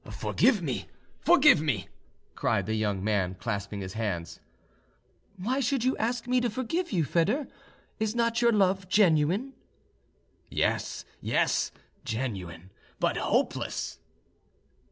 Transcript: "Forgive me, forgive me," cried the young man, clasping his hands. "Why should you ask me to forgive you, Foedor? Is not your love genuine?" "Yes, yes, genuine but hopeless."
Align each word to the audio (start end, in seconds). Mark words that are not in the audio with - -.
"Forgive 0.09 0.63
me, 0.63 0.87
forgive 1.19 1.61
me," 1.61 1.87
cried 2.33 2.65
the 2.65 2.73
young 2.73 3.03
man, 3.03 3.35
clasping 3.35 3.81
his 3.81 3.93
hands. 3.93 4.39
"Why 5.37 5.59
should 5.59 5.83
you 5.83 5.95
ask 5.97 6.25
me 6.27 6.41
to 6.41 6.49
forgive 6.49 6.91
you, 6.91 7.05
Foedor? 7.05 7.45
Is 7.99 8.15
not 8.15 8.41
your 8.41 8.51
love 8.51 8.89
genuine?" 8.89 9.53
"Yes, 10.49 11.05
yes, 11.21 11.71
genuine 12.03 12.71
but 12.99 13.15
hopeless." 13.15 13.99